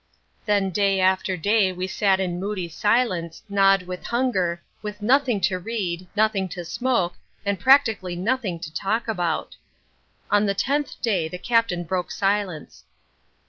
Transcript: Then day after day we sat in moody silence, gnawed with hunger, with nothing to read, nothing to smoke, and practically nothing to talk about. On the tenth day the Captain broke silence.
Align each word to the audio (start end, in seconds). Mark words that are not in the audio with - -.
Then 0.47 0.71
day 0.71 0.99
after 0.99 1.37
day 1.37 1.71
we 1.71 1.85
sat 1.85 2.19
in 2.19 2.39
moody 2.39 2.67
silence, 2.67 3.43
gnawed 3.47 3.83
with 3.83 4.03
hunger, 4.07 4.63
with 4.81 5.03
nothing 5.03 5.39
to 5.41 5.59
read, 5.59 6.07
nothing 6.15 6.49
to 6.49 6.65
smoke, 6.65 7.13
and 7.45 7.59
practically 7.59 8.15
nothing 8.15 8.57
to 8.61 8.73
talk 8.73 9.07
about. 9.07 9.57
On 10.31 10.47
the 10.47 10.55
tenth 10.55 10.99
day 11.03 11.27
the 11.27 11.37
Captain 11.37 11.83
broke 11.83 12.09
silence. 12.09 12.83